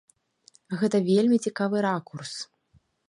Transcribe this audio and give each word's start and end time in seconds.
Гэта 0.79 1.01
вельмі 1.09 1.37
цікавы 1.47 1.77
ракурс. 1.89 2.33